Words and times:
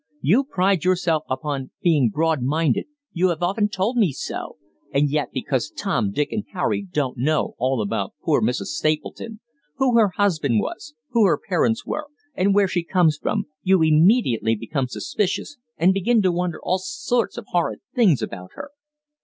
You 0.21 0.43
pride 0.45 0.83
yourself 0.83 1.25
upon 1.29 1.69
being 1.83 2.09
broadminded 2.09 2.85
you 3.13 3.29
have 3.29 3.43
often 3.43 3.69
told 3.69 3.97
me 3.97 4.11
so 4.11 4.57
and 4.91 5.11
yet 5.11 5.29
because 5.31 5.69
Tom, 5.69 6.09
Dick 6.11 6.31
and 6.31 6.43
Harry 6.53 6.87
don't 6.91 7.19
know 7.19 7.53
all 7.59 7.83
about 7.83 8.15
poor 8.23 8.41
Mrs. 8.41 8.73
Stapleton 8.73 9.41
who 9.75 9.95
her 9.99 10.09
husband 10.17 10.59
was, 10.59 10.95
who 11.09 11.27
her 11.27 11.37
parents 11.47 11.85
were, 11.85 12.07
and 12.33 12.55
where 12.55 12.67
she 12.67 12.83
comes 12.83 13.15
from 13.21 13.45
you 13.61 13.83
immediately 13.83 14.55
become 14.55 14.87
suspicious, 14.87 15.57
and 15.77 15.93
begin 15.93 16.19
to 16.23 16.31
wonder 16.31 16.59
all 16.63 16.79
sorts 16.79 17.37
of 17.37 17.45
horrid 17.49 17.81
things 17.93 18.23
about 18.23 18.53
her." 18.55 18.71